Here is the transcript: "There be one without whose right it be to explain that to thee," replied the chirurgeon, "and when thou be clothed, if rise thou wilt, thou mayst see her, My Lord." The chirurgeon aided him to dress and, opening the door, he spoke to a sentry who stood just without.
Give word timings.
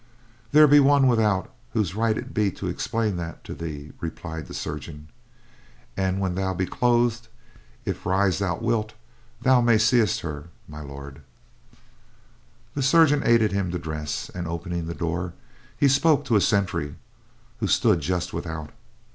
"There 0.51 0.65
be 0.67 0.79
one 0.79 1.05
without 1.05 1.51
whose 1.73 1.93
right 1.93 2.17
it 2.17 2.33
be 2.33 2.49
to 2.53 2.67
explain 2.67 3.17
that 3.17 3.43
to 3.43 3.53
thee," 3.53 3.91
replied 4.01 4.47
the 4.47 4.53
chirurgeon, 4.55 5.09
"and 5.95 6.19
when 6.19 6.33
thou 6.33 6.55
be 6.55 6.65
clothed, 6.65 7.27
if 7.85 8.03
rise 8.03 8.39
thou 8.39 8.57
wilt, 8.57 8.93
thou 9.43 9.61
mayst 9.61 9.89
see 9.89 10.03
her, 10.27 10.49
My 10.67 10.81
Lord." 10.81 11.21
The 12.73 12.81
chirurgeon 12.81 13.21
aided 13.23 13.51
him 13.51 13.69
to 13.69 13.77
dress 13.77 14.29
and, 14.33 14.47
opening 14.47 14.87
the 14.87 14.95
door, 14.95 15.33
he 15.77 15.87
spoke 15.87 16.25
to 16.25 16.35
a 16.35 16.41
sentry 16.41 16.95
who 17.59 17.67
stood 17.67 17.99
just 17.99 18.33
without. 18.33 18.71